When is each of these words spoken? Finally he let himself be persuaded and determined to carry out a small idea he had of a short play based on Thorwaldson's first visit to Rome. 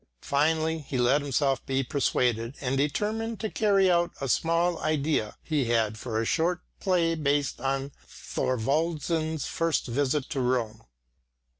Finally 0.23 0.79
he 0.79 0.97
let 0.97 1.21
himself 1.21 1.63
be 1.67 1.83
persuaded 1.83 2.55
and 2.59 2.75
determined 2.75 3.39
to 3.39 3.51
carry 3.51 3.87
out 3.91 4.09
a 4.19 4.27
small 4.27 4.79
idea 4.79 5.37
he 5.43 5.65
had 5.65 5.93
of 5.93 6.05
a 6.07 6.25
short 6.25 6.61
play 6.79 7.13
based 7.13 7.61
on 7.61 7.91
Thorwaldson's 8.07 9.45
first 9.45 9.85
visit 9.85 10.23
to 10.31 10.39
Rome. 10.41 10.81